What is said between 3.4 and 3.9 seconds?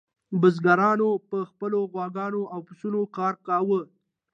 کاوه.